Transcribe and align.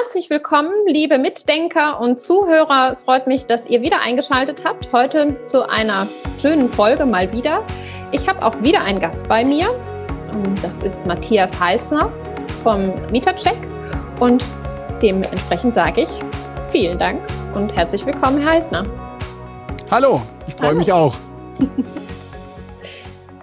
Herzlich 0.00 0.30
willkommen, 0.30 0.70
liebe 0.86 1.18
Mitdenker 1.18 2.00
und 2.00 2.20
Zuhörer. 2.20 2.92
Es 2.92 3.02
freut 3.02 3.26
mich, 3.26 3.46
dass 3.46 3.66
ihr 3.66 3.82
wieder 3.82 4.00
eingeschaltet 4.00 4.62
habt. 4.64 4.92
Heute 4.92 5.44
zu 5.44 5.68
einer 5.68 6.06
schönen 6.40 6.72
Folge 6.72 7.04
mal 7.04 7.32
wieder. 7.32 7.64
Ich 8.12 8.28
habe 8.28 8.44
auch 8.44 8.54
wieder 8.62 8.82
einen 8.82 9.00
Gast 9.00 9.28
bei 9.28 9.44
mir. 9.44 9.66
Das 10.62 10.76
ist 10.84 11.04
Matthias 11.04 11.58
Heißner 11.58 12.12
vom 12.62 12.92
Mietercheck. 13.10 13.56
Und 14.20 14.44
dementsprechend 15.02 15.74
sage 15.74 16.02
ich 16.02 16.08
vielen 16.70 16.98
Dank 16.98 17.20
und 17.56 17.74
herzlich 17.74 18.06
willkommen, 18.06 18.40
Herr 18.40 18.52
Heißner. 18.52 18.84
Hallo, 19.90 20.22
ich 20.46 20.54
freue 20.54 20.74
mich 20.74 20.92
auch. 20.92 21.16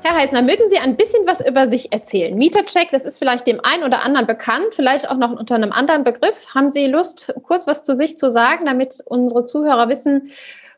Herr 0.06 0.18
Heißner, 0.18 0.44
mögen 0.44 0.70
Sie 0.70 0.78
ein 0.78 0.98
bisschen 0.98 1.26
was 1.26 1.44
über 1.44 1.68
sich 1.68 1.92
erzählen? 1.92 2.36
Mietercheck, 2.36 2.92
das 2.92 3.06
ist 3.06 3.18
vielleicht 3.18 3.48
dem 3.48 3.60
einen 3.66 3.84
oder 3.84 4.04
anderen 4.04 4.28
bekannt, 4.28 4.68
vielleicht 4.76 5.10
auch 5.10 5.18
noch 5.18 5.32
unter 5.32 5.56
einem 5.56 5.72
anderen 5.72 6.04
Begriff. 6.04 6.36
Haben 6.54 6.72
Sie 6.72 6.86
Lust, 6.86 7.34
kurz 7.42 7.66
was 7.66 7.82
zu 7.82 7.96
sich 7.96 8.16
zu 8.16 8.30
sagen, 8.30 8.66
damit 8.66 9.02
unsere 9.06 9.46
Zuhörer 9.46 9.90
wissen, 9.90 10.30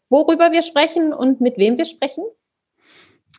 worüber 0.08 0.54
wir 0.54 0.62
sprechen 0.62 1.12
und 1.12 1.42
mit 1.42 1.58
wem 1.58 1.78
wir 1.78 1.84
sprechen? 1.84 2.24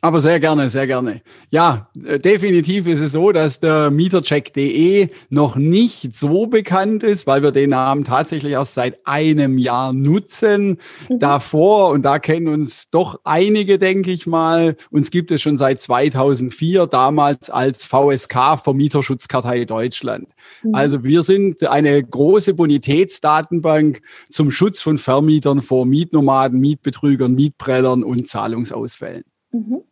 Aber 0.01 0.21
sehr 0.21 0.39
gerne, 0.39 0.71
sehr 0.71 0.87
gerne. 0.87 1.23
Ja, 1.51 1.89
äh, 2.05 2.21
definitiv 2.21 2.87
ist 2.87 3.01
es 3.01 3.13
so, 3.13 3.33
dass 3.33 3.59
der 3.59 3.91
Mietercheck.de 3.91 5.09
noch 5.29 5.57
nicht 5.57 6.15
so 6.15 6.47
bekannt 6.47 7.03
ist, 7.03 7.27
weil 7.27 7.43
wir 7.43 7.51
den 7.51 7.71
Namen 7.71 8.05
tatsächlich 8.05 8.53
erst 8.53 8.75
seit 8.75 9.05
einem 9.05 9.59
Jahr 9.59 9.93
nutzen. 9.93 10.79
Mhm. 11.09 11.19
Davor, 11.19 11.91
und 11.91 12.03
da 12.03 12.21
kennen 12.21 12.47
uns 12.47 12.91
doch 12.91 13.21
einige, 13.25 13.79
denke 13.79 14.13
ich 14.13 14.29
mal, 14.29 14.77
uns 14.91 15.11
gibt 15.11 15.33
es 15.33 15.43
schon 15.43 15.59
seit 15.59 15.81
2004, 15.81 16.87
damals 16.87 17.51
als 17.51 17.85
VSK 17.87 18.57
Vermieterschutzkartei 18.63 19.65
Deutschland. 19.65 20.31
Mhm. 20.63 20.77
Also 20.77 21.03
wir 21.03 21.25
sind 21.25 21.65
eine 21.65 22.01
große 22.05 22.55
Bonitätsdatenbank 22.55 24.01
zum 24.31 24.53
Schutz 24.53 24.81
von 24.81 24.99
Vermietern 24.99 25.61
vor 25.61 25.87
Mietnomaden, 25.87 26.61
Mietbetrügern, 26.61 27.35
Mietprellern 27.35 28.05
und 28.05 28.29
Zahlungsausfällen. 28.29 29.25
Mhm. 29.51 29.83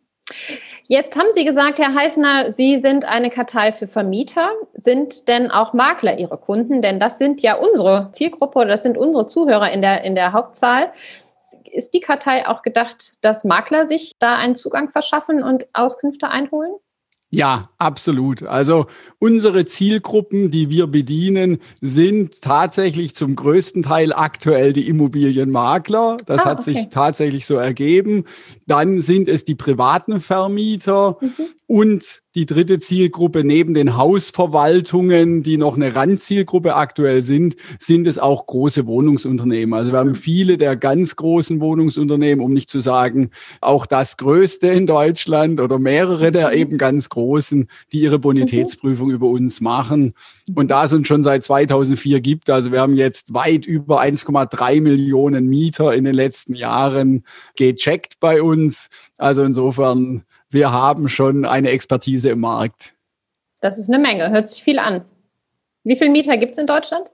Jetzt 0.87 1.15
haben 1.15 1.29
Sie 1.33 1.45
gesagt, 1.45 1.79
Herr 1.79 1.93
Heißner, 1.93 2.53
Sie 2.53 2.79
sind 2.79 3.05
eine 3.05 3.29
Kartei 3.29 3.71
für 3.71 3.87
Vermieter. 3.87 4.51
Sind 4.73 5.27
denn 5.27 5.51
auch 5.51 5.73
Makler 5.73 6.17
Ihre 6.17 6.37
Kunden? 6.37 6.81
Denn 6.81 6.99
das 6.99 7.17
sind 7.17 7.41
ja 7.41 7.55
unsere 7.55 8.09
Zielgruppe 8.13 8.59
oder 8.59 8.69
das 8.69 8.83
sind 8.83 8.97
unsere 8.97 9.27
Zuhörer 9.27 9.71
in 9.71 9.81
der, 9.81 10.03
in 10.03 10.15
der 10.15 10.33
Hauptzahl. 10.33 10.91
Ist 11.65 11.93
die 11.93 11.99
Kartei 11.99 12.47
auch 12.47 12.61
gedacht, 12.61 13.13
dass 13.21 13.43
Makler 13.43 13.85
sich 13.85 14.13
da 14.19 14.35
einen 14.35 14.55
Zugang 14.55 14.89
verschaffen 14.91 15.43
und 15.43 15.67
Auskünfte 15.73 16.29
einholen? 16.29 16.73
Ja, 17.29 17.71
absolut. 17.77 18.43
Also 18.43 18.85
unsere 19.19 19.65
Zielgruppen, 19.65 20.49
die 20.49 20.69
wir 20.69 20.87
bedienen, 20.87 21.57
sind 21.81 22.41
tatsächlich 22.41 23.15
zum 23.15 23.35
größten 23.35 23.83
Teil 23.83 24.13
aktuell 24.13 24.71
die 24.71 24.87
Immobilienmakler. 24.87 26.17
Das 26.25 26.41
ah, 26.41 26.51
hat 26.51 26.59
okay. 26.59 26.73
sich 26.73 26.89
tatsächlich 26.89 27.45
so 27.45 27.55
ergeben. 27.57 28.23
Dann 28.65 29.01
sind 29.01 29.27
es 29.27 29.43
die 29.43 29.55
privaten 29.55 30.21
Vermieter 30.21 31.17
mhm. 31.19 31.33
und 31.65 32.21
die 32.37 32.45
dritte 32.45 32.77
Zielgruppe 32.77 33.43
neben 33.43 33.73
den 33.73 33.97
Hausverwaltungen, 33.97 35.41
die 35.41 35.57
noch 35.57 35.75
eine 35.75 35.95
Randzielgruppe 35.95 36.75
aktuell 36.75 37.23
sind, 37.23 37.55
sind 37.79 38.05
es 38.05 38.19
auch 38.19 38.45
große 38.45 38.85
Wohnungsunternehmen. 38.85 39.73
Also 39.73 39.91
wir 39.91 39.97
haben 39.97 40.13
viele 40.13 40.57
der 40.57 40.75
ganz 40.75 41.15
großen 41.15 41.59
Wohnungsunternehmen, 41.59 42.45
um 42.45 42.53
nicht 42.53 42.69
zu 42.69 42.79
sagen, 42.79 43.31
auch 43.59 43.87
das 43.87 44.17
größte 44.17 44.67
in 44.67 44.85
Deutschland 44.85 45.59
oder 45.59 45.79
mehrere 45.79 46.31
der 46.31 46.49
mhm. 46.49 46.57
eben 46.57 46.77
ganz 46.77 47.09
großen, 47.09 47.67
die 47.91 48.01
ihre 48.01 48.19
Bonitätsprüfung 48.19 49.09
über 49.09 49.25
uns 49.25 49.59
machen. 49.59 50.13
Und 50.53 50.69
da 50.69 50.85
es 50.85 50.93
uns 50.93 51.07
schon 51.07 51.23
seit 51.23 51.43
2004 51.43 52.21
gibt, 52.21 52.51
also 52.51 52.71
wir 52.71 52.81
haben 52.81 52.95
jetzt 52.95 53.33
weit 53.33 53.65
über 53.65 53.99
1,3 53.99 54.79
Millionen 54.83 55.47
Mieter 55.47 55.95
in 55.95 56.03
den 56.03 56.13
letzten 56.13 56.53
Jahren 56.53 57.23
gecheckt 57.55 58.19
bei 58.19 58.43
uns. 58.43 58.91
Also 59.17 59.41
insofern 59.41 60.23
wir 60.49 60.71
haben 60.71 61.09
schon 61.09 61.45
eine 61.45 61.69
Expertise 61.69 62.29
im 62.29 62.39
Markt. 62.39 62.93
Das 63.61 63.77
ist 63.77 63.89
eine 63.89 63.99
Menge, 63.99 64.29
hört 64.29 64.49
sich 64.49 64.63
viel 64.63 64.79
an. 64.79 65.03
Wie 65.83 65.95
viele 65.95 66.11
Mieter 66.11 66.37
gibt 66.37 66.53
es 66.53 66.57
in 66.57 66.67
Deutschland? 66.67 67.09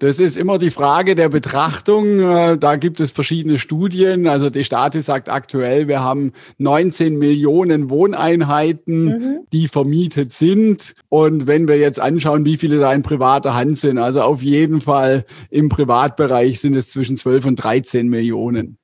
Das 0.00 0.20
ist 0.20 0.36
immer 0.36 0.58
die 0.58 0.70
Frage 0.70 1.16
der 1.16 1.28
Betrachtung. 1.28 2.20
Äh, 2.20 2.56
da 2.56 2.76
gibt 2.76 3.00
es 3.00 3.10
verschiedene 3.10 3.58
Studien. 3.58 4.28
Also 4.28 4.48
die 4.48 4.62
Statis 4.62 5.06
sagt 5.06 5.28
aktuell, 5.28 5.88
wir 5.88 6.00
haben 6.00 6.32
19 6.58 7.18
Millionen 7.18 7.90
Wohneinheiten, 7.90 9.04
mhm. 9.04 9.38
die 9.52 9.66
vermietet 9.66 10.30
sind. 10.30 10.94
Und 11.08 11.48
wenn 11.48 11.66
wir 11.66 11.78
jetzt 11.78 12.00
anschauen, 12.00 12.44
wie 12.44 12.56
viele 12.56 12.78
da 12.78 12.92
in 12.92 13.02
privater 13.02 13.54
Hand 13.54 13.78
sind, 13.78 13.98
also 13.98 14.22
auf 14.22 14.40
jeden 14.40 14.80
Fall 14.80 15.24
im 15.50 15.68
Privatbereich 15.68 16.60
sind 16.60 16.76
es 16.76 16.90
zwischen 16.90 17.16
12 17.16 17.46
und 17.46 17.56
13 17.56 18.08
Millionen. 18.08 18.78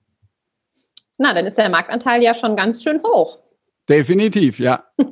Na, 1.16 1.32
dann 1.32 1.46
ist 1.46 1.56
der 1.56 1.68
Marktanteil 1.68 2.24
ja 2.24 2.34
schon 2.34 2.56
ganz 2.56 2.82
schön 2.82 3.00
hoch. 3.04 3.38
Definitiv, 3.88 4.58
ja. 4.58 4.84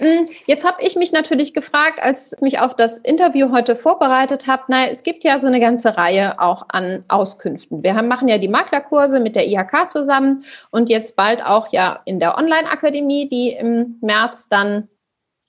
Mm, 0.00 0.26
jetzt 0.46 0.64
habe 0.64 0.82
ich 0.82 0.96
mich 0.96 1.12
natürlich 1.12 1.54
gefragt, 1.54 2.00
als 2.02 2.32
ich 2.32 2.40
mich 2.40 2.58
auf 2.58 2.74
das 2.74 2.98
Interview 2.98 3.52
heute 3.52 3.76
vorbereitet 3.76 4.46
habe, 4.46 4.64
naja, 4.68 4.90
es 4.90 5.02
gibt 5.02 5.22
ja 5.22 5.38
so 5.38 5.46
eine 5.46 5.60
ganze 5.60 5.96
Reihe 5.96 6.40
auch 6.40 6.64
an 6.68 7.04
Auskünften. 7.08 7.82
Wir 7.82 7.94
haben, 7.94 8.08
machen 8.08 8.26
ja 8.26 8.38
die 8.38 8.48
Maklerkurse 8.48 9.20
mit 9.20 9.36
der 9.36 9.46
IHK 9.46 9.90
zusammen 9.90 10.44
und 10.70 10.88
jetzt 10.88 11.14
bald 11.14 11.44
auch 11.44 11.72
ja 11.72 12.00
in 12.04 12.18
der 12.18 12.36
Online-Akademie, 12.36 13.28
die 13.28 13.50
im 13.52 13.98
März 14.00 14.48
dann 14.48 14.88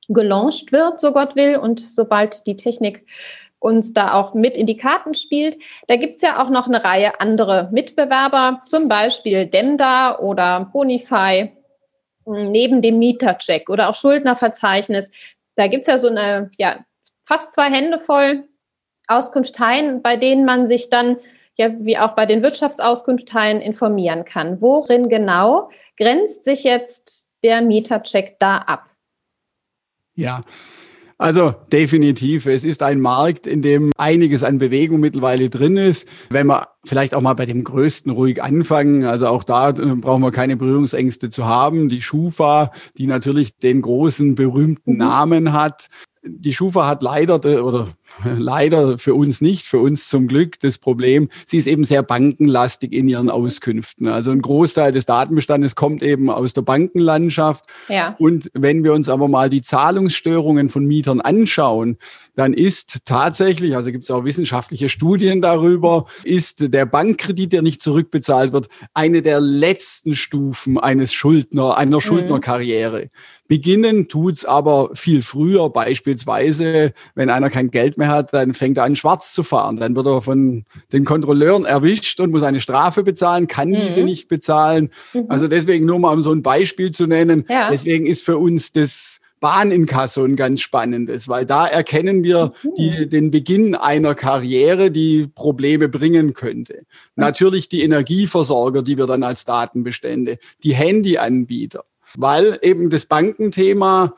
gelauncht 0.08 0.72
wird, 0.72 1.00
so 1.00 1.12
Gott 1.12 1.36
will, 1.36 1.58
und 1.58 1.80
sobald 1.90 2.46
die 2.46 2.56
Technik 2.56 3.08
uns 3.58 3.94
da 3.94 4.14
auch 4.14 4.36
mit 4.36 4.56
in 4.56 4.68
die 4.68 4.78
Karten 4.78 5.16
spielt. 5.16 5.58
Da 5.88 5.96
gibt 5.96 6.18
es 6.18 6.22
ja 6.22 6.44
auch 6.44 6.52
noch 6.52 6.68
eine 6.68 6.84
Reihe 6.84 7.20
andere 7.20 7.70
Mitbewerber, 7.72 8.62
zum 8.64 8.88
Beispiel 8.88 9.48
Demda 9.48 10.20
oder 10.20 10.70
Bonify 10.72 11.52
neben 12.26 12.82
dem 12.82 13.00
Mietercheck 13.00 13.70
oder 13.70 13.90
auch 13.90 13.96
Schuldnerverzeichnis, 13.96 15.12
da 15.56 15.68
gibt 15.68 15.82
es 15.82 15.88
ja 15.88 15.98
so 15.98 16.08
eine, 16.08 16.52
ja, 16.58 16.86
fast 17.26 17.54
zwei 17.54 17.70
Hände 17.70 18.00
voll 18.00 18.44
Auskunfteien, 19.08 20.02
bei 20.02 20.18
denen 20.18 20.46
man 20.46 20.68
sich 20.68 20.90
dann, 20.90 21.18
ja, 21.56 21.70
wie 21.80 21.98
auch 21.98 22.14
bei 22.14 22.26
den 22.26 22.44
Wirtschaftsauskunfteien 22.44 23.62
informieren 23.62 24.26
kann. 24.26 24.62
Worin 24.62 25.10
genau 25.10 25.70
grenzt 25.98 26.44
sich 26.44 26.64
jetzt 26.64 27.26
der 27.44 27.62
Mietercheck 27.62 28.38
da 28.40 28.58
ab? 28.58 28.90
Ja, 30.16 30.42
also 31.18 31.56
definitiv. 31.72 32.46
Es 32.46 32.66
ist 32.66 32.84
ein 32.84 33.00
Markt, 33.00 33.48
in 33.48 33.62
dem 33.62 33.92
einiges 33.98 34.44
an 34.44 34.60
Bewegung 34.60 35.00
mittlerweile 35.00 35.50
drin 35.50 35.78
ist. 35.78 36.08
Wenn 36.30 36.48
wir 36.48 36.68
vielleicht 36.84 37.16
auch 37.16 37.22
mal 37.22 37.36
bei 37.36 37.46
dem 37.46 37.64
Größten 37.64 38.12
ruhig 38.12 38.44
anfangen, 38.44 39.06
also 39.06 39.28
auch 39.28 39.44
da 39.44 39.70
äh, 39.70 39.74
brauchen 39.74 40.22
wir 40.22 40.32
keine 40.32 40.58
Berührungsängste 40.58 41.30
zu 41.30 41.46
haben. 41.46 41.88
Die 41.88 42.02
Schufa, 42.02 42.72
die 42.98 43.08
natürlich 43.08 43.58
den 43.58 43.82
großen 43.82 44.36
berühmten 44.36 44.94
mhm. 44.94 44.98
Namen 44.98 45.54
hat, 45.54 45.88
die 46.28 46.54
Schufa 46.54 46.88
hat 46.88 47.02
leider 47.02 47.36
oder 47.64 47.88
leider 48.38 48.98
für 48.98 49.14
uns 49.14 49.42
nicht, 49.42 49.66
für 49.66 49.80
uns 49.80 50.08
zum 50.08 50.28
Glück 50.28 50.60
das 50.60 50.78
Problem, 50.78 51.30
sie 51.46 51.58
ist 51.58 51.68
eben 51.68 51.84
sehr 51.84 52.04
bankenlastig 52.04 52.94
in 52.94 53.08
ihren 53.08 53.30
Auskünften. 53.30 54.08
Also 54.08 54.32
ein 54.32 54.42
Großteil 54.42 54.92
des 54.92 55.06
Datenbestandes 55.06 55.76
kommt 55.76 56.04
eben 56.04 56.30
aus 56.30 56.54
der 56.54 56.62
Bankenlandschaft. 56.62 57.66
Ja. 57.90 58.16
Und 58.20 58.50
wenn 58.54 58.84
wir 58.84 58.94
uns 58.94 59.10
aber 59.10 59.28
mal 59.28 59.50
die 59.50 59.62
Zahlungsstörungen 59.62 60.70
von 60.70 60.86
Mietern 60.86 61.22
anschauen, 61.22 61.98
dann 62.36 62.54
ist 62.54 63.06
tatsächlich, 63.06 63.76
also 63.76 63.92
gibt 63.92 64.04
es 64.04 64.12
auch 64.12 64.24
wissenschaftliche 64.24 64.90
Studien 64.90 65.42
darüber, 65.42 66.06
ist 66.24 66.74
der 66.74 66.86
Bankkredit, 66.86 67.54
der 67.54 67.62
nicht 67.62 67.82
zurückbezahlt 67.82 68.54
wird, 68.54 68.68
eine 68.94 69.22
der 69.22 69.40
letzten 69.40 70.16
Stufen 70.16 70.78
eines 70.78 71.14
Schuldner, 71.14 71.78
einer 71.78 71.98
mhm. 71.98 72.02
Schuldnerkarriere. 72.02 73.10
Beginnen 73.48 74.08
tut's 74.08 74.44
aber 74.44 74.90
viel 74.96 75.22
früher, 75.22 75.70
beispielsweise, 75.70 76.94
wenn 77.14 77.30
einer 77.30 77.52
kein 77.52 77.70
Geld 77.70 77.98
mehr 77.98 78.05
hat, 78.08 78.34
dann 78.34 78.54
fängt 78.54 78.78
er 78.78 78.84
an, 78.84 78.96
schwarz 78.96 79.34
zu 79.34 79.44
fahren. 79.44 79.78
Dann 79.78 79.96
wird 79.96 80.08
er 80.08 80.22
von 80.22 80.66
den 80.92 81.06
Kontrolleuren 81.06 81.66
erwischt 81.66 82.20
und 82.20 82.32
muss 82.32 82.44
eine 82.44 82.62
Strafe 82.62 83.04
bezahlen, 83.04 83.48
kann 83.48 83.70
mhm. 83.70 83.82
diese 83.82 84.04
nicht 84.04 84.28
bezahlen. 84.28 84.92
Mhm. 85.14 85.26
Also 85.30 85.48
deswegen 85.48 85.86
nur 85.86 86.00
mal 86.00 86.14
um 86.14 86.22
so 86.22 86.32
ein 86.32 86.44
Beispiel 86.44 86.92
zu 86.92 87.08
nennen. 87.08 87.46
Ja. 87.50 87.70
Deswegen 87.70 88.06
ist 88.06 88.24
für 88.24 88.38
uns 88.38 88.72
das 88.72 89.22
Bahninkasso 89.40 90.24
ein 90.24 90.36
ganz 90.36 90.62
spannendes, 90.62 91.28
weil 91.28 91.46
da 91.46 91.68
erkennen 91.68 92.24
wir 92.24 92.54
mhm. 92.64 92.70
die, 92.78 93.10
den 93.10 93.32
Beginn 93.32 93.76
einer 93.76 94.16
Karriere, 94.16 94.92
die 94.92 95.28
Probleme 95.34 95.90
bringen 95.90 96.34
könnte. 96.34 96.84
Natürlich 97.16 97.70
die 97.70 97.84
Energieversorger, 97.84 98.82
die 98.82 98.98
wir 98.98 99.06
dann 99.06 99.24
als 99.24 99.46
Datenbestände, 99.46 100.38
die 100.64 100.74
Handyanbieter 100.74 101.84
weil 102.18 102.60
eben 102.62 102.90
das 102.90 103.06
Bankenthema 103.06 104.16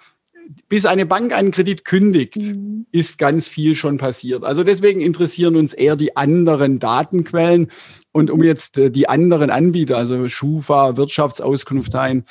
bis 0.69 0.85
eine 0.85 1.05
Bank 1.05 1.33
einen 1.33 1.51
Kredit 1.51 1.85
kündigt, 1.85 2.37
mhm. 2.37 2.85
ist 2.91 3.17
ganz 3.17 3.47
viel 3.47 3.75
schon 3.75 3.97
passiert. 3.97 4.43
Also 4.43 4.63
deswegen 4.63 5.01
interessieren 5.01 5.55
uns 5.55 5.73
eher 5.73 5.95
die 5.95 6.15
anderen 6.15 6.79
Datenquellen. 6.79 7.71
Und 8.11 8.31
um 8.31 8.43
jetzt 8.43 8.77
äh, 8.77 8.89
die 8.89 9.09
anderen 9.09 9.49
Anbieter, 9.49 9.97
also 9.97 10.27
Schufa, 10.27 10.97
Wirtschaftsauskunft 10.97 11.95
ein, 11.95 12.25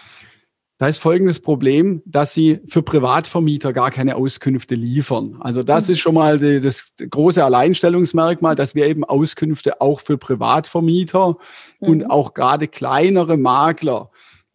Da 0.78 0.88
ist 0.88 0.98
folgendes 0.98 1.40
Problem, 1.40 2.02
dass 2.04 2.34
sie 2.34 2.60
für 2.66 2.82
Privatvermieter 2.82 3.72
gar 3.72 3.90
keine 3.90 4.16
Auskünfte 4.16 4.74
liefern. 4.74 5.38
Also 5.40 5.62
das 5.62 5.88
mhm. 5.88 5.92
ist 5.92 6.00
schon 6.00 6.14
mal 6.14 6.38
die, 6.38 6.60
das 6.60 6.92
große 7.08 7.42
Alleinstellungsmerkmal, 7.42 8.54
dass 8.54 8.74
wir 8.74 8.86
eben 8.86 9.02
Auskünfte 9.02 9.80
auch 9.80 10.00
für 10.00 10.18
Privatvermieter 10.18 11.36
mhm. 11.80 11.88
und 11.88 12.10
auch 12.10 12.34
gerade 12.34 12.68
kleinere 12.68 13.38
Makler 13.38 14.10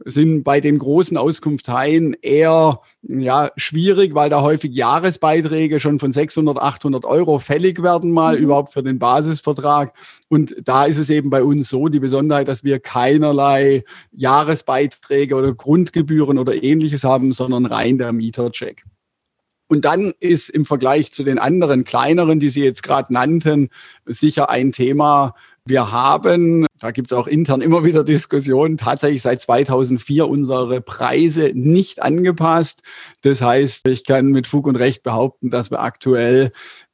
sind 0.05 0.43
bei 0.43 0.59
den 0.59 0.79
großen 0.79 1.17
Auskunfteien 1.17 2.15
eher 2.21 2.81
ja, 3.03 3.51
schwierig, 3.55 4.15
weil 4.15 4.29
da 4.29 4.41
häufig 4.41 4.75
Jahresbeiträge 4.75 5.79
schon 5.79 5.99
von 5.99 6.11
600, 6.11 6.57
800 6.57 7.05
Euro 7.05 7.39
fällig 7.39 7.83
werden, 7.83 8.11
mal 8.11 8.37
mhm. 8.37 8.43
überhaupt 8.43 8.73
für 8.73 8.83
den 8.83 8.99
Basisvertrag. 8.99 9.93
Und 10.29 10.55
da 10.63 10.85
ist 10.85 10.97
es 10.97 11.09
eben 11.09 11.29
bei 11.29 11.43
uns 11.43 11.69
so, 11.69 11.87
die 11.87 11.99
Besonderheit, 11.99 12.47
dass 12.47 12.63
wir 12.63 12.79
keinerlei 12.79 13.83
Jahresbeiträge 14.11 15.35
oder 15.35 15.53
Grundgebühren 15.53 16.37
oder 16.37 16.61
ähnliches 16.61 17.03
haben, 17.03 17.33
sondern 17.33 17.65
rein 17.65 17.97
der 17.97 18.11
Mietercheck. 18.11 18.83
Und 19.71 19.85
dann 19.85 20.13
ist 20.19 20.49
im 20.49 20.65
Vergleich 20.65 21.13
zu 21.13 21.23
den 21.23 21.39
anderen 21.39 21.85
kleineren, 21.85 22.41
die 22.41 22.49
Sie 22.49 22.61
jetzt 22.61 22.83
gerade 22.83 23.13
nannten, 23.13 23.69
sicher 24.05 24.49
ein 24.49 24.73
Thema, 24.73 25.33
wir 25.65 25.91
haben, 25.91 26.65
da 26.79 26.91
gibt 26.91 27.11
es 27.11 27.13
auch 27.13 27.27
intern 27.27 27.61
immer 27.61 27.83
wieder 27.85 28.03
Diskussionen, 28.03 28.77
tatsächlich 28.77 29.21
seit 29.21 29.41
2004 29.41 30.27
unsere 30.27 30.81
Preise 30.81 31.51
nicht 31.53 32.01
angepasst. 32.01 32.81
Das 33.21 33.41
heißt, 33.41 33.87
ich 33.87 34.03
kann 34.03 34.27
mit 34.27 34.47
Fug 34.47 34.67
und 34.67 34.75
Recht 34.75 35.03
behaupten, 35.03 35.49
dass 35.49 35.71
wir 35.71 35.81
aktuell 35.81 36.51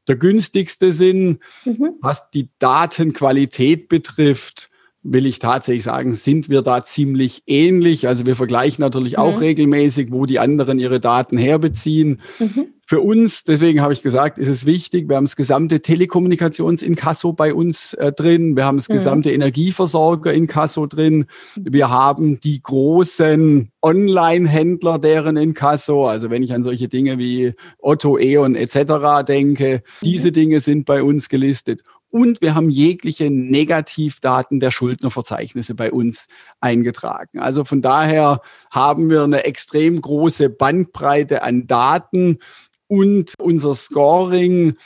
der 0.08 0.18
günstigste 0.18 0.92
sind. 0.94 1.40
Mhm. 1.66 1.96
Was 2.02 2.30
die 2.32 2.50
Datenqualität 2.60 3.88
betrifft, 3.90 4.70
will 5.10 5.26
ich 5.26 5.40
tatsächlich 5.40 5.84
sagen, 5.84 6.14
sind 6.16 6.50
wir 6.50 6.62
da 6.62 6.84
ziemlich 6.84 7.44
ähnlich. 7.48 8.08
Also 8.08 8.26
wir 8.26 8.36
vergleichen 8.36 8.82
natürlich 8.82 9.14
mhm. 9.14 9.24
auch 9.24 9.42
regelmäßig, 9.42 10.12
wo 10.12 10.26
die 10.26 10.40
anderen 10.40 10.80
ihre 10.80 11.00
Daten 11.00 11.38
herbeziehen. 11.38 12.22
Mhm. 12.40 12.68
Für 12.90 13.02
uns, 13.02 13.44
deswegen 13.44 13.82
habe 13.82 13.92
ich 13.92 14.02
gesagt, 14.02 14.38
ist 14.38 14.48
es 14.48 14.66
wichtig, 14.66 15.10
wir 15.10 15.18
haben 15.18 15.26
das 15.26 15.36
gesamte 15.36 15.82
Telekommunikationsinkasso 15.82 17.34
bei 17.34 17.54
uns 17.54 17.94
äh, 17.96 18.14
drin, 18.14 18.56
wir 18.56 18.64
haben 18.64 18.78
das 18.78 18.88
mhm. 18.88 18.94
gesamte 18.94 19.32
Energieversorger-Inkasso 19.32 20.86
drin, 20.86 21.26
wir 21.58 21.90
haben 21.90 22.40
die 22.40 22.62
großen 22.62 23.72
Online-Händler, 23.82 25.00
deren 25.00 25.36
Inkasso, 25.36 26.08
also 26.08 26.30
wenn 26.30 26.44
ich 26.44 26.54
an 26.54 26.64
solche 26.64 26.88
Dinge 26.88 27.18
wie 27.18 27.56
Otto, 27.80 28.18
E.ON 28.18 28.56
etc. 28.56 29.26
denke, 29.28 29.84
diese 30.02 30.30
mhm. 30.30 30.34
Dinge 30.34 30.62
sind 30.62 30.86
bei 30.86 31.04
uns 31.04 31.28
gelistet 31.28 31.82
und 32.18 32.42
wir 32.42 32.56
haben 32.56 32.72
jegliche 32.72 33.30
Negativdaten 33.30 34.60
der 34.60 34.72
Schuldnerverzeichnisse 34.72 35.76
bei 35.76 35.92
uns 35.92 36.26
eingetragen. 36.60 37.40
Also 37.40 37.64
von 37.64 37.84
daher 37.84 38.42
haben 38.72 39.12
wir 39.12 39.24
eine 39.24 39.44
extrem 39.44 40.02
große 40.02 40.50
Bandbreite 40.50 41.44
an 41.44 41.68
Daten 41.68 42.40
und 42.88 43.36
unser 43.38 43.76
Scoring 43.76 44.78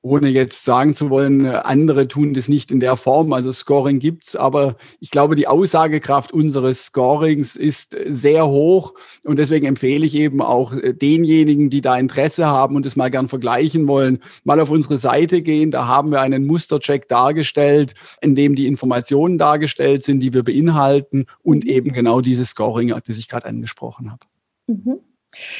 ohne 0.00 0.28
jetzt 0.28 0.64
sagen 0.64 0.94
zu 0.94 1.10
wollen, 1.10 1.46
andere 1.46 2.06
tun 2.06 2.32
das 2.32 2.48
nicht 2.48 2.70
in 2.70 2.78
der 2.78 2.96
Form. 2.96 3.32
Also 3.32 3.50
Scoring 3.50 3.98
gibt's, 3.98 4.36
aber 4.36 4.76
ich 5.00 5.10
glaube, 5.10 5.34
die 5.34 5.48
Aussagekraft 5.48 6.32
unseres 6.32 6.84
Scorings 6.84 7.56
ist 7.56 7.96
sehr 8.06 8.46
hoch 8.46 8.94
und 9.24 9.38
deswegen 9.38 9.66
empfehle 9.66 10.06
ich 10.06 10.14
eben 10.14 10.40
auch 10.40 10.72
denjenigen, 10.92 11.68
die 11.68 11.80
da 11.80 11.98
Interesse 11.98 12.46
haben 12.46 12.76
und 12.76 12.86
es 12.86 12.94
mal 12.94 13.10
gern 13.10 13.28
vergleichen 13.28 13.88
wollen, 13.88 14.20
mal 14.44 14.60
auf 14.60 14.70
unsere 14.70 14.98
Seite 14.98 15.42
gehen. 15.42 15.72
Da 15.72 15.88
haben 15.88 16.10
wir 16.10 16.20
einen 16.20 16.46
Mustercheck 16.46 17.08
dargestellt, 17.08 17.94
in 18.20 18.36
dem 18.36 18.54
die 18.54 18.68
Informationen 18.68 19.36
dargestellt 19.36 20.04
sind, 20.04 20.20
die 20.20 20.32
wir 20.32 20.44
beinhalten 20.44 21.26
und 21.42 21.64
eben 21.64 21.90
genau 21.92 22.20
dieses 22.20 22.50
Scoring, 22.50 22.94
das 23.04 23.18
ich 23.18 23.28
gerade 23.28 23.46
angesprochen 23.48 24.12
habe. 24.12 24.26
Mhm. 24.68 25.00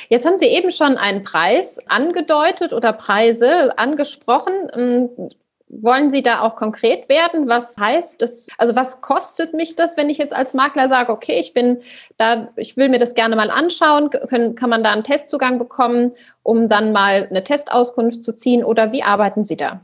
Jetzt 0.09 0.27
haben 0.27 0.39
Sie 0.39 0.47
eben 0.47 0.73
schon 0.73 0.97
einen 0.97 1.23
Preis 1.23 1.79
angedeutet 1.89 2.73
oder 2.73 2.93
Preise 2.93 3.79
angesprochen. 3.79 4.71
Ähm, 4.75 5.31
wollen 5.69 6.11
Sie 6.11 6.23
da 6.23 6.41
auch 6.41 6.57
konkret 6.57 7.09
werden? 7.09 7.49
Was 7.49 7.77
heißt 7.79 8.21
das? 8.23 8.47
Also 8.57 8.75
was 8.75 9.01
kostet 9.01 9.55
mich 9.55 9.77
das, 9.77 9.97
wenn 9.97 10.09
ich 10.11 10.19
jetzt 10.19 10.35
als 10.35 10.55
Makler 10.55 10.89
sage, 10.89 11.13
okay, 11.13 11.39
ich 11.39 11.53
bin 11.53 11.83
da, 12.17 12.49
ich 12.57 12.77
will 12.77 12.89
mir 12.89 12.99
das 12.99 13.15
gerne 13.15 13.37
mal 13.37 13.51
anschauen, 13.51 14.11
können, 14.11 14.55
kann 14.55 14.71
man 14.71 14.83
da 14.83 14.93
einen 14.93 15.05
Testzugang 15.05 15.59
bekommen, 15.59 16.13
um 16.43 16.69
dann 16.69 16.93
mal 16.93 17.27
eine 17.29 17.45
Testauskunft 17.45 18.23
zu 18.23 18.35
ziehen 18.35 18.65
oder 18.65 18.93
wie 18.93 19.03
arbeiten 19.03 19.45
Sie 19.45 19.57
da? 19.57 19.81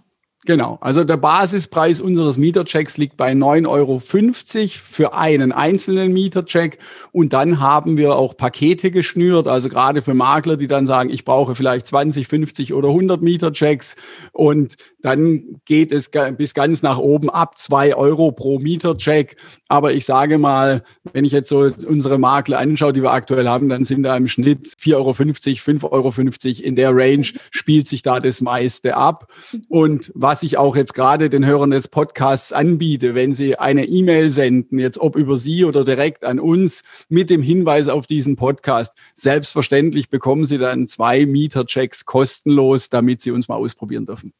Genau, 0.46 0.76
also 0.82 1.04
der 1.04 1.16
Basispreis 1.16 2.02
unseres 2.02 2.36
Mieterchecks 2.36 2.98
liegt 2.98 3.16
bei 3.16 3.32
9,50 3.32 3.66
Euro 3.66 3.98
für 3.98 5.14
einen 5.14 5.52
einzelnen 5.52 6.12
Mietercheck. 6.12 6.76
Und 7.12 7.32
dann 7.32 7.60
haben 7.60 7.96
wir 7.96 8.16
auch 8.16 8.36
Pakete 8.36 8.90
geschnürt, 8.90 9.48
also 9.48 9.70
gerade 9.70 10.02
für 10.02 10.12
Makler, 10.12 10.58
die 10.58 10.66
dann 10.66 10.84
sagen, 10.84 11.08
ich 11.08 11.24
brauche 11.24 11.54
vielleicht 11.54 11.86
20, 11.86 12.28
50 12.28 12.74
oder 12.74 12.88
100 12.88 13.22
Mieterchecks. 13.22 13.96
Und 14.32 14.76
dann 15.04 15.60
geht 15.64 15.92
es 15.92 16.10
bis 16.36 16.52
ganz 16.52 16.82
nach 16.82 16.98
oben 16.98 17.30
ab 17.30 17.56
2 17.58 17.94
Euro 17.96 18.32
pro 18.32 18.58
Mietercheck. 18.58 19.36
Aber 19.68 19.94
ich 19.94 20.04
sage 20.04 20.38
mal, 20.38 20.82
wenn 21.12 21.24
ich 21.24 21.32
jetzt 21.32 21.48
so 21.48 21.70
unsere 21.86 22.18
Makler 22.18 22.58
anschaue, 22.58 22.92
die 22.92 23.02
wir 23.02 23.12
aktuell 23.12 23.48
haben, 23.48 23.68
dann 23.68 23.84
sind 23.84 24.02
da 24.02 24.16
im 24.16 24.28
Schnitt 24.28 24.66
4,50 24.66 24.94
Euro, 24.96 25.10
5,50 25.10 25.90
Euro. 25.90 26.66
In 26.66 26.76
der 26.76 26.94
Range 26.94 27.26
spielt 27.50 27.88
sich 27.88 28.02
da 28.02 28.20
das 28.20 28.40
meiste 28.40 28.96
ab. 28.96 29.32
Und 29.68 30.12
was 30.14 30.34
was 30.34 30.42
ich 30.42 30.58
auch 30.58 30.74
jetzt 30.74 30.94
gerade 30.94 31.30
den 31.30 31.46
Hörern 31.46 31.70
des 31.70 31.86
Podcasts 31.86 32.52
anbiete, 32.52 33.14
wenn 33.14 33.34
sie 33.34 33.56
eine 33.56 33.84
E-Mail 33.84 34.30
senden, 34.30 34.80
jetzt 34.80 34.98
ob 34.98 35.14
über 35.14 35.36
Sie 35.38 35.64
oder 35.64 35.84
direkt 35.84 36.24
an 36.24 36.40
uns 36.40 36.82
mit 37.08 37.30
dem 37.30 37.40
Hinweis 37.40 37.86
auf 37.86 38.08
diesen 38.08 38.34
Podcast. 38.34 38.94
Selbstverständlich 39.14 40.10
bekommen 40.10 40.44
Sie 40.44 40.58
dann 40.58 40.88
zwei 40.88 41.24
Mieterchecks 41.24 42.04
kostenlos, 42.04 42.88
damit 42.88 43.20
Sie 43.20 43.30
uns 43.30 43.46
mal 43.46 43.54
ausprobieren 43.54 44.06
dürfen. 44.06 44.32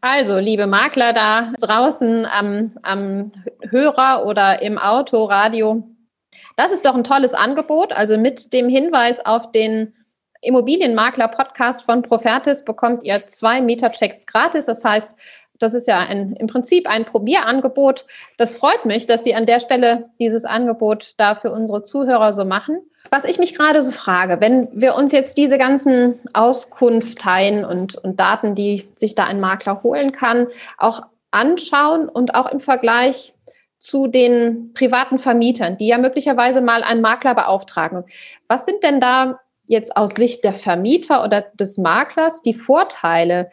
Also, 0.00 0.38
liebe 0.38 0.66
Makler 0.66 1.12
da 1.12 1.52
draußen 1.60 2.26
am, 2.26 2.72
am 2.82 3.32
Hörer 3.70 4.26
oder 4.26 4.60
im 4.62 4.78
Auto, 4.78 5.24
Radio, 5.24 5.84
das 6.56 6.72
ist 6.72 6.84
doch 6.84 6.94
ein 6.94 7.04
tolles 7.04 7.34
Angebot. 7.34 7.92
Also 7.92 8.18
mit 8.18 8.52
dem 8.52 8.68
Hinweis 8.68 9.24
auf 9.24 9.52
den 9.52 9.94
Immobilienmakler-Podcast 10.40 11.84
von 11.84 12.02
Profertis 12.02 12.64
bekommt 12.64 13.04
ihr 13.04 13.28
zwei 13.28 13.60
Mieterchecks 13.60 14.26
gratis. 14.26 14.66
Das 14.66 14.82
heißt, 14.82 15.12
das 15.62 15.74
ist 15.74 15.86
ja 15.86 15.98
ein, 15.98 16.34
im 16.34 16.46
Prinzip 16.46 16.88
ein 16.88 17.04
Probierangebot. 17.04 18.06
Das 18.38 18.56
freut 18.56 18.84
mich, 18.84 19.06
dass 19.06 19.24
Sie 19.24 19.34
an 19.34 19.46
der 19.46 19.60
Stelle 19.60 20.10
dieses 20.18 20.44
Angebot 20.44 21.14
da 21.18 21.34
für 21.34 21.52
unsere 21.52 21.82
Zuhörer 21.84 22.32
so 22.32 22.44
machen. 22.44 22.80
Was 23.10 23.24
ich 23.24 23.38
mich 23.38 23.54
gerade 23.54 23.82
so 23.82 23.90
frage, 23.90 24.40
wenn 24.40 24.68
wir 24.72 24.94
uns 24.94 25.12
jetzt 25.12 25.36
diese 25.36 25.58
ganzen 25.58 26.20
Auskunfteien 26.32 27.64
und, 27.64 27.94
und 27.96 28.18
Daten, 28.18 28.54
die 28.54 28.88
sich 28.96 29.14
da 29.14 29.24
ein 29.24 29.40
Makler 29.40 29.82
holen 29.82 30.12
kann, 30.12 30.46
auch 30.78 31.02
anschauen 31.30 32.08
und 32.08 32.34
auch 32.34 32.50
im 32.50 32.60
Vergleich 32.60 33.34
zu 33.78 34.06
den 34.06 34.72
privaten 34.74 35.18
Vermietern, 35.18 35.76
die 35.76 35.88
ja 35.88 35.98
möglicherweise 35.98 36.60
mal 36.60 36.84
einen 36.84 37.00
Makler 37.00 37.34
beauftragen. 37.34 38.04
Was 38.46 38.64
sind 38.64 38.82
denn 38.82 39.00
da 39.00 39.40
jetzt 39.64 39.96
aus 39.96 40.14
Sicht 40.14 40.44
der 40.44 40.54
Vermieter 40.54 41.24
oder 41.24 41.42
des 41.54 41.78
Maklers 41.78 42.42
die 42.42 42.54
Vorteile 42.54 43.50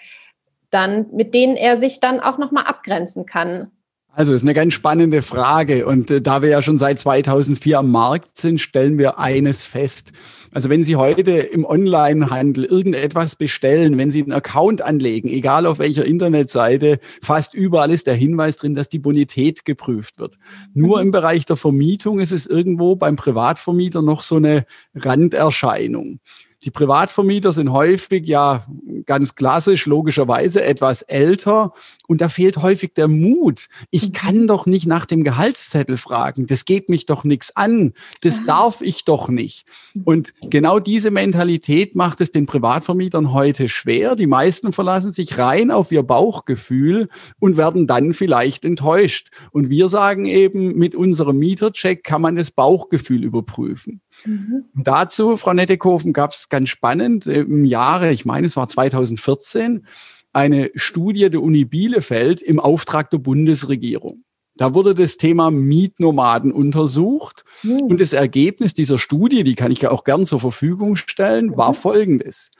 dann, 0.71 1.07
mit 1.13 1.33
denen 1.33 1.55
er 1.55 1.77
sich 1.79 1.99
dann 1.99 2.19
auch 2.19 2.37
nochmal 2.37 2.65
abgrenzen 2.65 3.25
kann? 3.25 3.71
Also 4.11 4.33
ist 4.33 4.41
eine 4.41 4.53
ganz 4.53 4.73
spannende 4.73 5.21
Frage. 5.21 5.85
Und 5.85 6.09
äh, 6.11 6.21
da 6.21 6.41
wir 6.41 6.49
ja 6.49 6.61
schon 6.61 6.77
seit 6.77 6.99
2004 6.99 7.79
am 7.79 7.91
Markt 7.91 8.37
sind, 8.37 8.59
stellen 8.59 8.97
wir 8.97 9.19
eines 9.19 9.65
fest. 9.65 10.11
Also 10.51 10.69
wenn 10.69 10.83
Sie 10.83 10.95
heute 10.95 11.31
im 11.31 11.63
Onlinehandel 11.63 12.65
irgendetwas 12.65 13.35
bestellen, 13.35 13.97
wenn 13.99 14.09
Sie 14.09 14.23
einen 14.23 14.31
Account 14.31 14.81
anlegen, 14.81 15.29
egal 15.29 15.67
auf 15.67 15.77
welcher 15.77 16.05
Internetseite, 16.05 16.99
fast 17.21 17.53
überall 17.53 17.91
ist 17.91 18.07
der 18.07 18.15
Hinweis 18.15 18.57
drin, 18.57 18.73
dass 18.73 18.89
die 18.89 18.99
Bonität 18.99 19.63
geprüft 19.63 20.17
wird. 20.17 20.37
Nur 20.73 20.97
mhm. 20.97 21.03
im 21.03 21.11
Bereich 21.11 21.45
der 21.45 21.55
Vermietung 21.55 22.19
ist 22.19 22.31
es 22.31 22.47
irgendwo 22.47 22.95
beim 22.95 23.15
Privatvermieter 23.15 24.01
noch 24.01 24.23
so 24.23 24.37
eine 24.37 24.65
Randerscheinung. 24.95 26.19
Die 26.63 26.71
Privatvermieter 26.71 27.53
sind 27.53 27.71
häufig 27.71 28.27
ja 28.27 28.65
ganz 29.05 29.35
klassisch, 29.35 29.85
logischerweise 29.85 30.63
etwas 30.63 31.03
älter 31.03 31.73
und 32.07 32.19
da 32.19 32.27
fehlt 32.27 32.57
häufig 32.57 32.93
der 32.93 33.07
Mut. 33.07 33.69
Ich 33.91 34.09
mhm. 34.09 34.11
kann 34.13 34.47
doch 34.47 34.65
nicht 34.65 34.85
nach 34.85 35.05
dem 35.05 35.23
Gehaltszettel 35.23 35.95
fragen. 35.95 36.47
Das 36.47 36.65
geht 36.65 36.89
mich 36.89 37.05
doch 37.05 37.23
nichts 37.23 37.55
an. 37.55 37.93
Das 38.21 38.43
darf 38.43 38.81
ich 38.81 39.05
doch 39.05 39.29
nicht. 39.29 39.65
Und 40.03 40.33
genau 40.49 40.79
diese 40.79 41.11
Mentalität 41.11 41.95
macht 41.95 42.19
es 42.19 42.31
den 42.31 42.45
Privatvermietern 42.45 43.31
heute 43.31 43.69
schwer. 43.69 44.15
Die 44.15 44.27
meisten 44.27 44.73
verlassen 44.73 45.13
sich 45.13 45.37
rein 45.37 45.71
auf 45.71 45.91
ihr 45.93 46.03
Bauchgefühl 46.03 47.07
und 47.39 47.55
werden 47.55 47.87
dann 47.87 48.13
vielleicht 48.13 48.65
enttäuscht. 48.65 49.29
Und 49.51 49.69
wir 49.69 49.87
sagen 49.87 50.25
eben, 50.25 50.75
mit 50.77 50.93
unserem 50.93 51.37
Mietercheck 51.39 52.03
kann 52.03 52.21
man 52.21 52.35
das 52.35 52.51
Bauchgefühl 52.51 53.23
überprüfen. 53.23 54.01
Mhm. 54.25 54.65
Dazu, 54.75 55.37
Frau 55.37 55.53
Nettekofen, 55.53 56.13
gab 56.13 56.31
es 56.31 56.49
ganz 56.49 56.69
spannend 56.69 57.27
im 57.27 57.65
Jahre, 57.65 58.11
ich 58.11 58.25
meine, 58.25 58.47
es 58.47 58.55
war 58.55 58.67
2014, 58.67 59.85
eine 60.33 60.69
Studie 60.75 61.29
der 61.29 61.41
Uni 61.41 61.65
Bielefeld 61.65 62.41
im 62.41 62.59
Auftrag 62.59 63.09
der 63.09 63.17
Bundesregierung. 63.17 64.23
Da 64.59 64.73
wurde 64.73 64.93
das 64.93 65.15
Thema 65.15 65.51
Mietnomaden 65.51 66.51
untersucht. 66.51 67.45
Mhm. 67.63 67.83
Und 67.83 68.01
das 68.01 68.11
Ergebnis 68.11 68.73
dieser 68.73 68.99
Studie, 68.99 69.45
die 69.45 69.55
kann 69.55 69.71
ich 69.71 69.81
ja 69.81 69.91
auch 69.91 70.03
gern 70.03 70.25
zur 70.25 70.41
Verfügung 70.41 70.97
stellen, 70.97 71.55
war 71.55 71.69
mhm. 71.69 71.75
folgendes. 71.75 72.51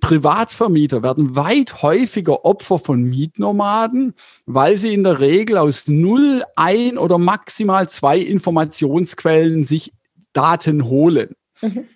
Privatvermieter 0.00 1.02
werden 1.02 1.36
weit 1.36 1.82
häufiger 1.82 2.44
Opfer 2.44 2.78
von 2.78 3.02
Mietnomaden, 3.02 4.14
weil 4.44 4.76
sie 4.76 4.92
in 4.92 5.04
der 5.04 5.20
Regel 5.20 5.58
aus 5.58 5.86
null, 5.86 6.42
ein 6.56 6.98
oder 6.98 7.18
maximal 7.18 7.88
zwei 7.88 8.18
Informationsquellen 8.18 9.64
sich 9.64 9.92
Daten 10.34 10.84
holen. 10.84 11.34
Mhm. 11.62 11.86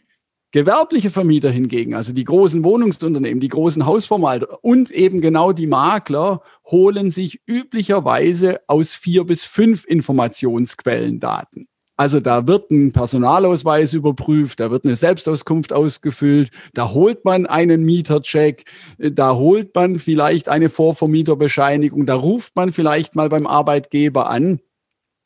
Gewerbliche 0.51 1.11
Vermieter 1.11 1.51
hingegen, 1.51 1.95
also 1.95 2.15
die 2.15 2.25
großen 2.25 2.65
Wohnungsunternehmen, 2.65 3.39
die 3.39 3.49
großen 3.49 3.85
Hausverwalter 3.85 4.65
und 4.65 4.91
eben 4.91 5.21
genau 5.21 5.53
die 5.53 5.67
Makler, 5.67 6.41
holen 6.65 7.11
sich 7.11 7.43
üblicherweise 7.47 8.61
aus 8.67 8.95
vier 8.95 9.25
bis 9.25 9.45
fünf 9.45 9.85
Informationsquellen 9.85 11.21
Daten. 11.21 11.69
Also 11.99 12.21
da 12.21 12.47
wird 12.47 12.71
ein 12.71 12.93
Personalausweis 12.93 13.93
überprüft, 13.93 14.61
da 14.61 14.71
wird 14.71 14.85
eine 14.85 14.95
Selbstauskunft 14.95 15.73
ausgefüllt, 15.73 16.51
da 16.73 16.93
holt 16.93 17.25
man 17.25 17.45
einen 17.47 17.85
Mietercheck, 17.85 18.65
da 18.99 19.35
holt 19.35 19.75
man 19.75 19.99
vielleicht 19.99 20.49
eine 20.49 20.71
Vorvermieterbescheinigung, 20.71 22.07
da 22.07 22.15
ruft 22.15 22.55
man 22.55 22.71
vielleicht 22.71 23.17
mal 23.17 23.29
beim 23.29 23.49
Arbeitgeber 23.49 24.31
an. 24.31 24.61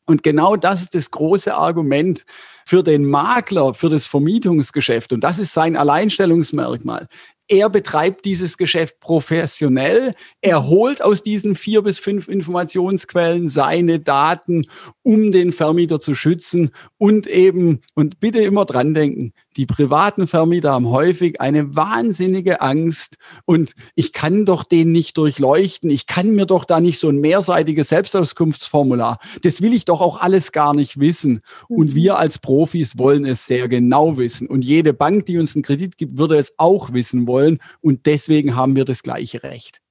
Und 0.06 0.22
genau 0.22 0.56
das 0.56 0.82
ist 0.82 0.94
das 0.94 1.10
große 1.10 1.54
Argument 1.54 2.24
für 2.66 2.82
den 2.82 3.04
Makler, 3.04 3.74
für 3.74 3.88
das 3.88 4.06
Vermietungsgeschäft. 4.06 5.12
Und 5.12 5.22
das 5.22 5.38
ist 5.38 5.52
sein 5.52 5.76
Alleinstellungsmerkmal 5.76 7.08
er 7.52 7.68
betreibt 7.68 8.24
dieses 8.24 8.56
Geschäft 8.56 8.98
professionell. 8.98 10.14
Er 10.40 10.68
holt 10.68 11.02
aus 11.02 11.22
diesen 11.22 11.54
vier 11.54 11.82
bis 11.82 11.98
fünf 11.98 12.26
Informationsquellen 12.26 13.50
seine 13.50 14.00
Daten, 14.00 14.68
um 15.02 15.32
den 15.32 15.52
Vermieter 15.52 16.00
zu 16.00 16.14
schützen 16.14 16.70
und 16.96 17.26
eben, 17.26 17.82
und 17.94 18.20
bitte 18.20 18.40
immer 18.40 18.64
dran 18.64 18.94
denken, 18.94 19.34
die 19.58 19.66
privaten 19.66 20.26
Vermieter 20.26 20.72
haben 20.72 20.88
häufig 20.88 21.42
eine 21.42 21.76
wahnsinnige 21.76 22.62
Angst 22.62 23.18
und 23.44 23.74
ich 23.94 24.14
kann 24.14 24.46
doch 24.46 24.64
den 24.64 24.92
nicht 24.92 25.18
durchleuchten. 25.18 25.90
Ich 25.90 26.06
kann 26.06 26.34
mir 26.34 26.46
doch 26.46 26.64
da 26.64 26.80
nicht 26.80 26.98
so 26.98 27.10
ein 27.10 27.20
mehrseitiges 27.20 27.90
Selbstauskunftsformular. 27.90 29.18
Das 29.42 29.60
will 29.60 29.74
ich 29.74 29.84
doch 29.84 30.00
auch 30.00 30.20
alles 30.20 30.52
gar 30.52 30.74
nicht 30.74 31.00
wissen. 31.00 31.42
Und 31.68 31.90
mhm. 31.90 31.94
wir 31.94 32.18
als 32.18 32.38
Profis 32.38 32.96
wollen 32.96 33.26
es 33.26 33.46
sehr 33.46 33.68
genau 33.68 34.16
wissen. 34.16 34.46
Und 34.46 34.64
jede 34.64 34.94
Bank, 34.94 35.26
die 35.26 35.36
uns 35.36 35.54
einen 35.54 35.62
Kredit 35.62 35.98
gibt, 35.98 36.16
würde 36.16 36.38
es 36.38 36.54
auch 36.56 36.94
wissen 36.94 37.26
wollen. 37.26 37.41
Und 37.80 38.06
deswegen 38.06 38.56
haben 38.56 38.76
wir 38.76 38.84
das 38.84 39.02
gleiche 39.02 39.42
Recht. 39.42 39.82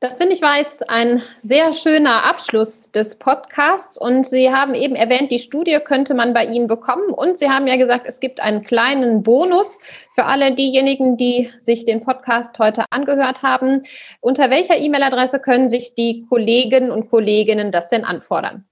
Das 0.00 0.16
finde 0.16 0.32
ich 0.32 0.42
war 0.42 0.58
jetzt 0.58 0.88
ein 0.88 1.22
sehr 1.42 1.72
schöner 1.72 2.22
Abschluss 2.22 2.88
des 2.92 3.16
Podcasts. 3.16 3.98
Und 3.98 4.28
Sie 4.28 4.52
haben 4.52 4.74
eben 4.74 4.94
erwähnt, 4.94 5.32
die 5.32 5.40
Studie 5.40 5.76
könnte 5.84 6.14
man 6.14 6.32
bei 6.32 6.44
Ihnen 6.44 6.68
bekommen. 6.68 7.10
Und 7.10 7.36
Sie 7.36 7.48
haben 7.48 7.66
ja 7.66 7.74
gesagt, 7.74 8.04
es 8.06 8.20
gibt 8.20 8.38
einen 8.38 8.62
kleinen 8.62 9.24
Bonus 9.24 9.80
für 10.14 10.26
alle 10.26 10.54
diejenigen, 10.54 11.16
die 11.16 11.50
sich 11.58 11.84
den 11.84 12.04
Podcast 12.04 12.56
heute 12.60 12.84
angehört 12.90 13.42
haben. 13.42 13.82
Unter 14.20 14.50
welcher 14.50 14.76
E-Mail-Adresse 14.76 15.40
können 15.40 15.68
sich 15.68 15.96
die 15.96 16.24
Kollegen 16.28 16.92
und 16.92 17.10
Kolleginnen 17.10 17.72
das 17.72 17.88
denn 17.88 18.04
anfordern? 18.04 18.66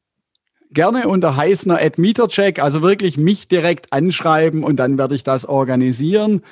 Gerne 0.71 1.09
unter 1.09 1.37
Heißner 1.37 1.81
at 1.81 1.99
Mietercheck, 1.99 2.63
also 2.63 2.83
wirklich 2.83 3.17
mich 3.17 3.49
direkt 3.49 3.93
anschreiben 3.93 4.63
und 4.63 4.77
dann 4.77 4.97
werde 4.97 5.17
ich 5.17 5.25
das 5.25 5.45
organisieren. 5.45 6.43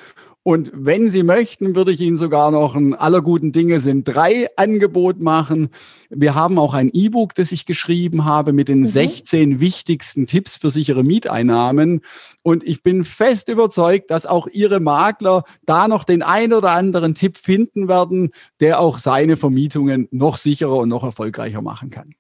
Und 0.47 0.71
wenn 0.75 1.09
Sie 1.09 1.23
möchten, 1.23 1.75
würde 1.75 1.91
ich 1.91 2.03
Ihnen 2.03 2.19
sogar 2.19 2.51
noch 2.51 2.77
ein 2.77 2.93
aller 2.93 3.23
guten 3.23 3.51
Dinge 3.51 3.81
sind 3.81 4.05
drei 4.05 4.47
Angebot 4.57 5.19
machen. 5.23 5.71
Wir 6.11 6.35
haben 6.35 6.59
auch 6.59 6.75
ein 6.75 6.91
E-Book, 6.93 7.35
das 7.35 7.51
ich 7.51 7.65
geschrieben 7.65 8.27
habe 8.27 8.53
mit 8.53 8.69
den 8.69 8.81
mhm. 8.81 8.87
16 8.87 9.61
wichtigsten 9.61 10.27
Tipps 10.27 10.59
für 10.59 10.69
sichere 10.69 11.03
Mieteinnahmen. 11.03 12.03
Und 12.43 12.63
ich 12.63 12.83
bin 12.83 13.05
fest 13.05 13.49
überzeugt, 13.49 14.11
dass 14.11 14.27
auch 14.27 14.47
Ihre 14.47 14.81
Makler 14.81 15.45
da 15.65 15.89
noch 15.89 16.05
den 16.05 16.23
ein 16.23 16.53
oder 16.53 16.73
anderen 16.73 17.15
Tipp 17.15 17.39
finden 17.39 17.89
werden, 17.89 18.31
der 18.61 18.81
auch 18.81 18.99
seine 18.99 19.39
Vermietungen 19.39 20.09
noch 20.11 20.37
sicherer 20.37 20.77
und 20.77 20.91
noch 20.91 21.05
erfolgreicher 21.05 21.63
machen 21.63 21.89
kann. 21.89 22.11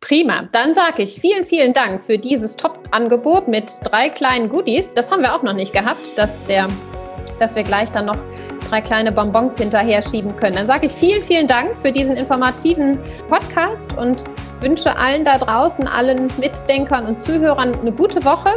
Prima, 0.00 0.48
dann 0.50 0.72
sage 0.72 1.02
ich 1.02 1.20
vielen, 1.20 1.44
vielen 1.44 1.74
Dank 1.74 2.06
für 2.06 2.16
dieses 2.16 2.56
Top-Angebot 2.56 3.48
mit 3.48 3.70
drei 3.84 4.08
kleinen 4.08 4.48
Goodies. 4.48 4.94
Das 4.94 5.10
haben 5.10 5.20
wir 5.20 5.34
auch 5.34 5.42
noch 5.42 5.52
nicht 5.52 5.74
gehabt, 5.74 6.16
dass 6.16 6.30
der 6.46 6.68
dass 7.40 7.54
wir 7.56 7.64
gleich 7.64 7.90
dann 7.90 8.06
noch 8.06 8.18
drei 8.68 8.80
kleine 8.80 9.10
Bonbons 9.10 9.58
hinterher 9.58 10.02
schieben 10.02 10.36
können. 10.36 10.54
Dann 10.54 10.66
sage 10.66 10.86
ich 10.86 10.92
vielen, 10.92 11.24
vielen 11.24 11.48
Dank 11.48 11.70
für 11.82 11.90
diesen 11.90 12.16
informativen 12.16 12.98
Podcast 13.28 13.92
und 13.96 14.24
wünsche 14.60 14.96
allen 14.96 15.24
da 15.24 15.38
draußen, 15.38 15.88
allen 15.88 16.28
Mitdenkern 16.38 17.06
und 17.06 17.18
Zuhörern 17.18 17.74
eine 17.80 17.92
gute 17.92 18.24
Woche 18.24 18.50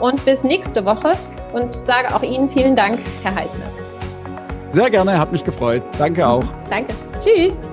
und 0.00 0.24
bis 0.24 0.42
nächste 0.42 0.84
Woche 0.84 1.12
und 1.52 1.74
sage 1.74 2.14
auch 2.14 2.22
Ihnen 2.22 2.50
vielen 2.50 2.74
Dank, 2.74 2.98
Herr 3.22 3.34
Heißner. 3.34 3.66
Sehr 4.70 4.90
gerne, 4.90 5.18
hat 5.18 5.32
mich 5.32 5.44
gefreut. 5.44 5.82
Danke 5.98 6.26
auch. 6.26 6.44
Danke. 6.68 6.94
Tschüss. 7.22 7.69